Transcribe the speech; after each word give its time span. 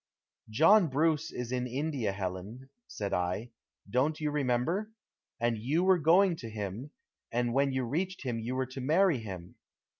"John 0.49 0.87
Bruce 0.87 1.31
is 1.31 1.51
in 1.51 1.67
India, 1.67 2.11
Helen," 2.11 2.71
said 2.87 3.13
I. 3.13 3.51
"Don't 3.87 4.19
you 4.19 4.31
remember? 4.31 4.89
And 5.39 5.59
you 5.59 5.83
were 5.83 5.99
going 5.99 6.37
to 6.37 6.49
him, 6.49 6.89
and 7.31 7.53
when 7.53 7.71
you 7.71 7.83
reached 7.83 8.23
him 8.23 8.39
you 8.39 8.55
were 8.55 8.65
to 8.65 8.81
marry 8.81 9.19
him. 9.19 9.57